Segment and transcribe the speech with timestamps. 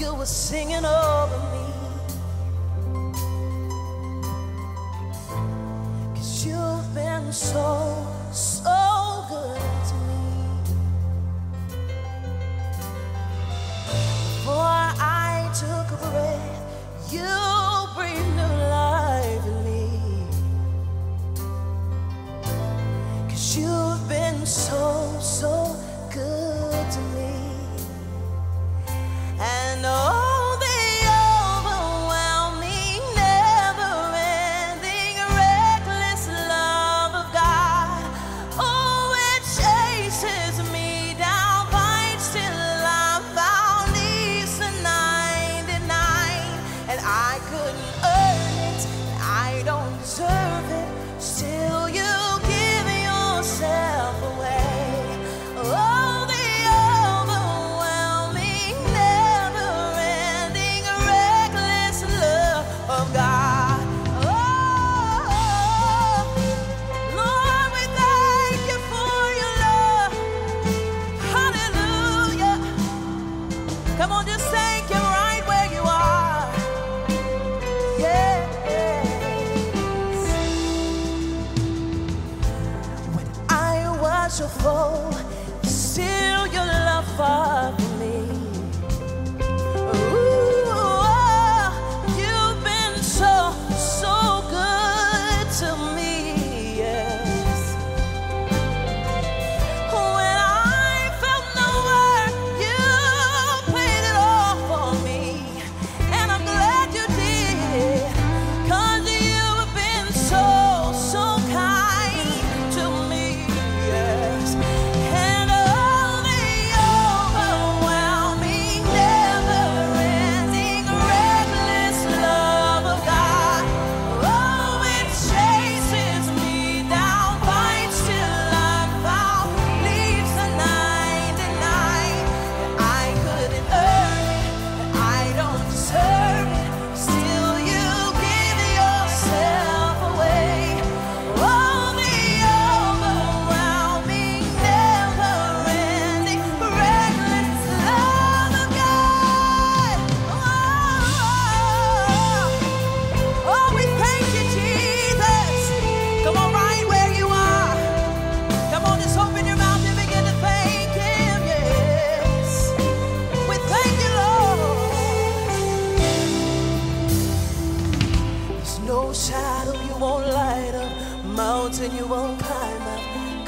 [0.00, 1.66] you were singing over me.
[6.14, 10.24] Cause you've been so, so good to me.
[14.34, 18.25] Before I took a breath, you breathed.
[47.66, 48.86] couldn't earn it.
[49.20, 50.85] I don't deserve it.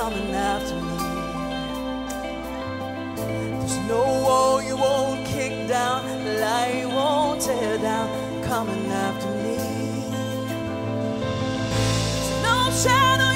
[0.00, 0.96] coming after me.
[3.58, 6.00] There's no wall you won't kick down,
[6.40, 8.08] light won't tear down,
[8.42, 9.58] coming after me.
[12.14, 13.29] There's no shadow.